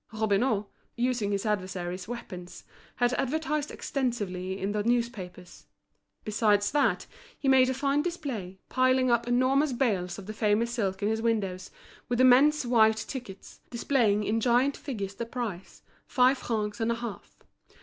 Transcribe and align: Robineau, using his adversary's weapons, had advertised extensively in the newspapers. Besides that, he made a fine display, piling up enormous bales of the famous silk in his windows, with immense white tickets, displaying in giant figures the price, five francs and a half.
Robineau, 0.11 0.65
using 0.95 1.31
his 1.31 1.45
adversary's 1.45 2.07
weapons, 2.07 2.63
had 2.95 3.13
advertised 3.13 3.69
extensively 3.69 4.57
in 4.59 4.71
the 4.71 4.81
newspapers. 4.81 5.67
Besides 6.25 6.71
that, 6.71 7.05
he 7.37 7.47
made 7.47 7.69
a 7.69 7.73
fine 7.75 8.01
display, 8.01 8.57
piling 8.67 9.11
up 9.11 9.27
enormous 9.27 9.73
bales 9.73 10.17
of 10.17 10.25
the 10.25 10.33
famous 10.33 10.71
silk 10.71 11.03
in 11.03 11.09
his 11.09 11.21
windows, 11.21 11.69
with 12.09 12.19
immense 12.19 12.65
white 12.65 12.97
tickets, 12.97 13.59
displaying 13.69 14.23
in 14.23 14.39
giant 14.39 14.75
figures 14.75 15.13
the 15.13 15.27
price, 15.27 15.83
five 16.07 16.39
francs 16.39 16.79
and 16.79 16.91
a 16.91 16.95
half. 16.95 17.37